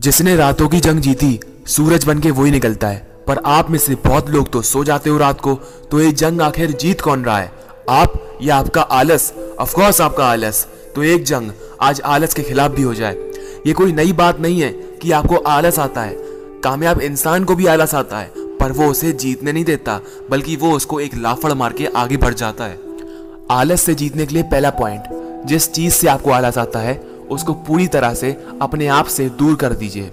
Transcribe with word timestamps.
जिसने 0.00 0.36
रातों 0.36 0.68
की 0.68 0.80
जंग 0.80 1.00
जीती, 1.00 1.40
सूरज 1.66 2.04
बन 2.04 2.18
के 2.18 2.30
वही 2.30 2.50
निकलता 2.50 2.88
है। 2.88 3.10
पर 3.26 3.38
आप 3.46 3.70
में 3.70 3.78
से 3.78 3.94
बहुत 3.94 4.30
लोग 4.30 4.52
तो 4.52 4.62
सो 4.62 4.84
जाते 4.84 5.10
हो 5.10 5.18
रात 5.18 5.40
को 5.40 5.54
तो 5.90 6.00
ये 6.00 6.12
जंग 6.12 6.40
आखिर 6.40 6.70
जीत 6.70 7.00
कौन 7.00 7.24
रहा 7.24 7.38
है? 7.38 7.52
आप 7.90 8.38
या 8.42 8.56
आपका 8.56 8.82
आलस? 8.82 9.32
ऑफकोर्स 9.58 10.00
आपका 10.00 10.24
आलस। 10.24 10.66
तो 10.94 11.02
एक 11.02 11.24
जंग 11.24 11.50
आज 11.80 12.00
आलस 12.00 12.34
के 12.34 12.42
खिलाफ 12.42 12.70
भी 12.70 12.82
हो 12.82 12.94
जाए। 12.94 13.16
ये 13.66 13.72
कोई 13.72 13.92
नई 13.92 14.12
बात 14.12 14.40
नहीं 14.40 14.60
है 14.60 14.70
कि 14.72 15.12
आपको 15.12 15.36
आलस 15.36 15.78
आता 15.78 16.00
है। 16.00 16.16
कामयाब 16.64 17.00
इंसान 17.00 17.44
को 17.44 17.54
भी 17.54 17.66
आलस 17.66 17.94
आता 17.94 18.18
है, 18.18 18.30
पर 18.36 18.72
वो 18.72 18.86
उसे 18.86 19.12
जीतने 19.12 19.52
नहीं 19.52 19.64
देता, 19.64 20.00
बल्कि 20.30 20.56
वो 20.56 20.72
उसको 20.72 21.00
एक 21.00 21.16
लाफड़ 21.16 21.52
मार 21.52 21.72
के 21.72 21.86
आगे 21.86 22.16
बढ़ 22.16 22.34
जाता 22.34 22.64
है। 22.64 22.78
आलस 23.50 23.82
से 23.82 23.94
जीतने 23.94 24.26
के 24.26 24.34
लिए 24.34 24.42
पहला 24.42 24.70
पॉइंट 24.70 25.02
जिस 25.46 25.72
चीज़ 25.72 25.92
से 25.92 26.08
आपको 26.08 26.30
आलस 26.30 26.58
आता 26.58 26.78
है 26.78 27.19
उसको 27.30 27.54
पूरी 27.54 27.86
तरह 27.86 28.14
से 28.14 28.36
अपने 28.62 28.86
आप 28.86 29.06
से 29.06 29.28
दूर 29.28 29.54
कर 29.56 29.72
दीजिए। 29.72 30.10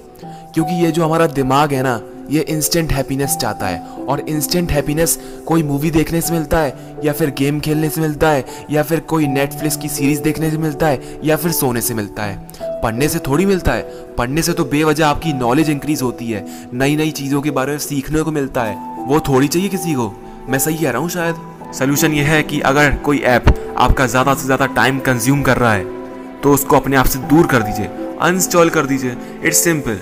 क्योंकि 0.54 0.74
ये 0.74 0.92
जो 0.92 1.04
हमारा 1.06 1.28
दिमाग 1.28 1.74
है 1.74 1.82
ना, 1.84 2.00
ये 2.32 2.42
इंस्टेंट 2.42 2.92
हैप्पीनेस 2.92 3.36
चाहता 3.36 3.68
है। 3.68 3.80
और 4.10 4.20
इंस्टेंट 4.20 4.72
हैप्पीनेस 4.72 5.18
कोई 5.46 5.64
मूवी 5.64 5.92
देखने 5.92 6.22
से 6.22 6.34
मिलता 6.34 6.60
है, 6.60 6.98
या 7.04 7.14
फिर 7.14 7.30
गेम 7.30 7.60
खेलने 7.60 7.90
से 7.90 8.02
मिलता 8.02 8.30
है, 8.30 8.46
या 8.72 8.84
फिर 8.84 9.00
कोई 9.00 9.28
नेटफ्लिक्स 9.28 9.78
की 9.78 9.90
सीरीज़ 9.90 10.22
देखने 10.22 10.52
से 10.52 10.58
मिलता 10.58 10.88
है, 10.88 11.20
या 11.24 11.36
फिर 11.36 11.52
सोने 11.52 11.82
से 11.82 11.94
मिलता 11.94 12.24
है। 12.24 12.80
पढ़ने 12.84 13.08
से 13.10 13.20
थोड़ी 13.20 13.46
मिलता 13.46 13.72
है। 13.72 14.16
पढ़ने 14.16 14.42
से 14.42 14.54
तो 14.54 14.66
बेवजह 14.66 15.08
आपकी 15.08 15.34
नॉलेज 15.34 15.70
इंक्रीज 15.70 16.02
होती 16.02 16.32
है। 16.32 16.46
नई 16.74 16.96
नई 16.96 17.12
चीज़ों 17.12 17.42
के 17.42 17.52
बारे 17.52 17.72
में 17.72 17.80
सीखने 17.80 18.22
को 18.22 18.32
मिलता 18.32 18.64
है। 18.64 18.76
वो 19.06 19.20
थोड़ी 19.20 19.48
चाहिए 19.48 19.70
किसी 19.70 19.94
को। 19.94 20.12
मैं 20.50 20.60
सही 20.60 20.78
कह 20.78 20.92
रहा 20.92 21.02
हूँ 21.02 21.10
शायद? 21.10 21.36
सोल्यूशन 21.74 22.14
ये 22.14 22.24
है 22.24 22.42
कि 22.44 22.60
अगर 22.62 22.96
कोई 22.96 23.20
ऐप 23.20 23.76
आपका 23.78 24.08
ज़्यादा 24.08 24.34
से 24.34 24.46
ज़्यादा 24.46 24.66
टाइम 24.66 25.00
कंज्यूम 25.00 25.42
कर 25.42 25.58
रहा 25.58 25.74
है 25.74 25.97
तो 26.44 26.54
उसको 26.54 26.76
अपने 26.76 26.96
आप 26.96 27.06
से 27.06 27.20
दूर 27.20 27.48
कर 27.48 27.62
दीजिए 27.62 27.86
अनस्टॉल 28.22 28.70
कर 28.70 28.86
दीजिए। 28.86 29.16
इट्स 29.44 29.64
सिंपल 29.64 30.00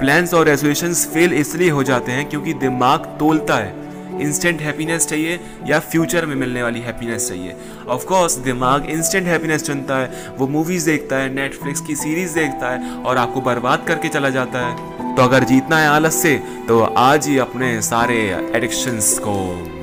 प्लान्स 0.00 0.34
और 0.34 0.46
रेजोल्यूशन 0.46 0.94
फेल 1.12 1.32
इसलिए 1.32 1.70
हो 1.70 1.82
जाते 1.82 2.12
हैं 2.12 2.28
क्योंकि 2.28 2.52
दिमाग 2.54 3.04
तोलता 3.20 3.54
है। 3.54 3.74
इंस्टेंट 4.20 4.60
हैप्पीनेस 4.60 5.06
चाहिए 5.06 5.38
या 5.66 5.78
फ्यूचर 5.82 6.26
में 6.26 6.34
मिलने 6.34 6.62
वाली 6.62 6.80
हैप्पीनेस 6.80 7.28
चाहिए। 7.28 7.56
ऑफ़ 7.88 8.04
कोर्स 8.04 8.34
दिमाग 8.38 8.86
इंस्टेंट 8.90 9.26
हैप्पीनेस 9.26 9.62
चुनता 9.62 9.96
है। 9.96 10.34
वो 10.38 10.46
मूवीज़ 10.46 10.86
देखता 10.86 11.16
है 11.16 11.34
नेटफ्लिक्स 11.34 11.80
की 11.80 11.96
सीरीज़ 11.96 12.34
देखता 12.34 12.70
है 12.70 12.92
और 13.02 13.16
आपको 13.16 13.40
बर्बाद 13.40 13.84
करके 13.88 14.08
चला 14.08 14.30
जाता 14.30 14.66
है। 14.66 15.14
तो 15.16 15.22
अगर 15.22 15.44
जीतना 15.44 15.78
है 15.78 15.88
आलस 15.88 16.22
से 16.22 16.34
तो 16.68 16.80
आज 16.80 17.28
ही 17.28 17.38
अपने 17.38 17.80
सारे 17.82 18.18
एडिक्शंस 18.54 19.18
को 19.18 19.34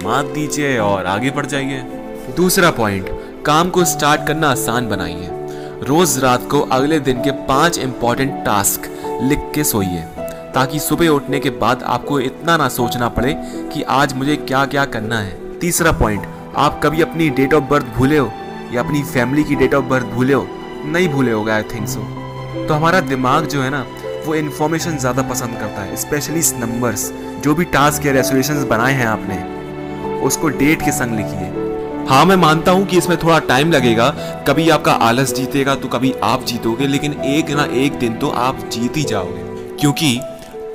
मात 0.04 0.26
दीजिए 0.26 0.78
और 0.78 1.06
आगे 1.06 1.32
बढ़ 1.32 1.46
जाइए। 1.46 1.80
दूसरा 2.38 2.72
पॉइंट 2.72 3.10
काम 3.46 3.70
को 3.70 3.86
स्टार्ट 3.86 4.28
करना 4.28 4.50
आसान 4.50 4.90
बनाइए। 4.90 5.30
रोज 5.84 6.18
रात 6.20 6.48
को 6.52 6.60
अगले 6.72 7.00
दिन 7.00 7.22
के 7.22 7.32
पाँच 7.46 7.78
इंपॉर्टेंट 7.78 8.34
टास्क 8.46 8.82
लिख 9.22 9.40
के 9.56 9.64
सोइए, 9.64 10.02
ताकि 10.54 10.80
सुबह 10.80 11.08
उठने 11.08 11.40
के 11.40 11.50
बाद 11.62 11.84
आपको 11.84 12.20
इतना 12.20 12.56
ना 12.58 12.68
सोचना 12.70 13.10
पड़े 13.10 13.34
कि 13.74 13.82
आज 13.92 14.14
मुझे 14.14 14.36
क्या 14.36 14.66
क्या 14.66 14.86
करना 14.86 15.20
है। 15.20 15.58
तीसरा 15.60 15.92
पॉइंट 15.92 16.28
आप 16.58 16.80
कभी 16.84 17.02
अपनी 17.02 17.30
डेट 17.30 17.54
ऑफ़ 17.54 17.64
बर्थ 17.64 17.86
भूले 17.98 18.18
हो? 18.18 18.32
या 18.74 18.84
अपनी 18.84 19.04
फैमिली 19.04 19.44
की 19.44 19.56
डेट 19.56 19.74
ऑफ़ 19.74 19.86
बर्थ 19.86 20.06
भूले 20.06 20.34
हो? 20.34 20.48
नहीं 20.86 21.10
भूले 21.10 21.32
होगा 21.32 21.56
आई 21.56 21.64
थिंक 21.74 21.88
सो 21.88 22.00
तो 22.68 22.74
हमारा 22.74 23.00
दिमाग 23.02 23.46
जो 23.46 23.62
है 23.62 23.70
ना, 23.70 23.86
वो 24.26 24.36
इन्फॉर्मेशन 24.36 24.98
ज़्यादा 24.98 25.22
पसंद 25.30 25.58
करता 25.60 25.82
है 25.82 25.96
स्पेशली 25.96 26.42
नंबर्स 26.60 27.12
जो 27.44 27.56
भी 27.56 27.66
टास्क 27.66 28.06
या 28.06 28.12
रेसोल्यूशन 28.12 28.64
बनाए 28.70 28.94
हैं 28.94 29.08
आपने, 29.08 30.22
उसको 30.26 30.50
डेट 30.50 30.82
के 30.82 30.92
संग 30.92 31.16
लिखिए। 31.16 31.63
हाँ 32.04 32.24
मैं 32.26 32.36
मानता 32.36 32.72
हूँ 32.72 32.86
कि 32.86 32.98
इसमें 32.98 33.18
थोड़ा 33.18 33.38
टाइम 33.42 33.72
लगेगा। 33.72 34.10
कभी 34.48 34.70
आपका 34.70 34.92
आलस 35.02 35.34
जीतेगा 35.34 35.76
तो 35.76 35.88
कभी 35.88 36.14
आप 36.24 36.44
जीतोगे, 36.46 36.88
लेकिन 36.88 37.14
एक 37.14 37.50
ना 37.50 37.66
एक 37.76 37.94
दिन 38.00 38.16
तो 38.16 38.30
आप 38.30 38.60
जीत 38.70 38.98
ही 38.98 39.04
जाओगे। 39.04 39.42
क्योंकि 39.78 40.20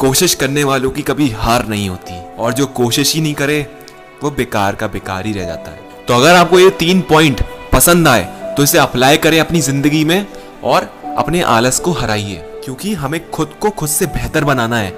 कोशिश 0.00 0.34
करने 0.34 0.64
वालों 0.64 0.90
की 0.90 1.02
कभी 1.02 1.28
हार 1.30 1.66
नहीं 1.68 1.88
होती, 1.88 2.20
और 2.34 2.52
जो 2.52 2.66
कोशिश 2.68 3.14
ही 3.14 3.20
नहीं 3.20 3.34
करे, 3.34 3.60
वो 4.22 4.30
बेकार 4.30 4.74
का 4.74 4.86
बेकार 4.86 5.26
ही 5.26 5.32
रह 5.32 5.46
जाता 5.46 5.70
है। 5.70 6.04
तो 6.08 6.14
अगर 6.14 6.34
आपको 6.34 6.58
ये 6.58 6.70
तीन 6.78 7.00
पॉइंट 7.00 7.42
पसंद 7.72 8.08
आए 8.08 8.54
तो 8.56 8.62
इसे 8.62 8.78
अप्लाई 8.78 9.16
करें 9.16 9.38
अपनी 9.40 9.60
ज़िंदगी 9.60 10.04
में 10.04 10.26
और 10.64 10.90
अपने 11.18 11.42
आलस 11.42 11.78
को 11.80 11.92
हराइए, 11.92 12.42
क्योंकि 12.64 12.94
हमें 12.94 13.20
खुद 13.30 13.54
को 13.60 13.70
खुद 13.70 13.88
से 13.88 14.06
बेहतर 14.08 14.44
बनाना 14.44 14.76
है। 14.76 14.90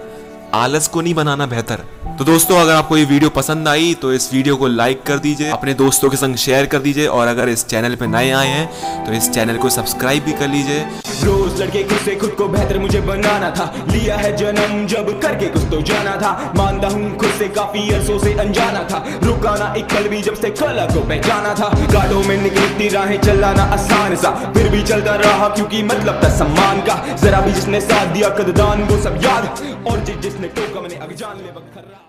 आलस 0.55 0.87
को 0.88 1.00
नहीं 1.00 1.15
बनाना 1.15 1.47
बेहतर। 1.47 1.83
तो 2.19 2.25
दोस्तों, 2.25 2.56
अगर 2.56 2.72
आपको 2.72 2.97
ये 2.97 3.05
वीडियो 3.05 3.31
पसंद 3.31 3.69
आई 3.69 3.93
तो 3.94 4.12
इस 4.12 4.33
वीडियो 4.33 4.56
को 4.56 4.66
लाइक 4.69 5.03
कर 5.03 5.19
दीजिए, 5.19 5.50
अपने 5.50 5.75
दोस्तों 5.75 6.09
के 6.11 6.16
संग 6.16 6.37
शेयर 6.37 6.66
कर 6.66 6.78
दीजिए, 6.78 7.06
और 7.09 7.27
अगर 7.27 7.49
इस 7.49 7.65
चैनल 7.66 7.94
पे 7.97 8.06
नए 8.06 8.31
आए 8.31 8.49
हैं 8.49 9.05
तो 9.06 9.12
इस 9.12 9.31
चैनल 9.31 9.56
को 9.56 9.71
सब्सक्राइब 9.71 10.25
भी 10.25 10.33
कर 10.33 10.49
लीजिए। 10.49 10.81
रोज 11.25 11.60
लड़के 11.60 11.83
खुद 11.83 11.99
से 11.99 12.15
खुद 12.16 12.31
को 12.31 12.49
बेहतर 12.49 12.78
मुझे 12.78 13.00
बनाना 13.00 13.50
था। 13.50 13.72
लिया 13.91 14.16
है 14.16 14.37
जन्म 14.37 14.87
जब 14.87 15.09
करके 15.21 15.47
कुछ 15.47 15.62
तो 15.71 15.81
जाना 15.83 16.16
था। 16.16 16.53
मानता 16.56 16.89
हूँ 16.89 17.16
खुद 17.16 17.31
से 17.39 17.49
काफ़ी 17.50 17.89
अरसों 17.91 18.19
से 18.19 18.33
अनजाना 18.41 18.83
था। 18.91 19.05
रुकाना 19.22 19.72
एक 19.75 19.87
कल 19.87 20.09
भी 20.09 20.21
जब 20.22 20.34
से 20.34 20.50
कला 20.53 20.87
को 20.87 21.00
पहचाना 21.00 21.55
था। 21.55 21.69
गाड़ों 21.93 22.22
में 22.25 22.37
निकलती 22.43 22.89
राहें 22.89 23.21
चलाना 23.21 23.62
आसान 23.75 24.16
सा। 24.16 24.31
फिर 24.55 24.69
भी 24.69 24.83
चलता 24.83 25.15
रहा 25.16 25.49
क्योंकि 25.49 25.83
मतलब 25.84 26.22
था 26.25 26.28
सम्मान 26.39 26.81
का। 26.81 27.03
जरा 27.16 27.41
भी 27.41 27.53
जिसने 27.53 27.81
साथ 27.81 28.15
दिया 28.15 28.28
कददान, 28.39 28.83
वो 28.83 29.03
सब 29.03 29.21
याद। 29.25 29.69
और 29.91 30.00
जिसने 30.40 30.48
टोका 30.58 30.81
मैंने 30.81 30.96
अगजान 31.08 31.42
ले 31.44 31.52
वक्त 31.52 31.74
खर्रा 31.76 32.09